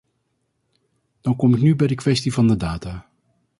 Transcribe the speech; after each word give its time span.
Dan 1.21 1.35
kom 1.35 1.53
ik 1.55 1.61
nu 1.61 1.75
bij 1.75 1.87
de 1.87 1.95
kwestie 1.95 2.33
van 2.33 2.47
de 2.47 2.55
data. 2.57 3.09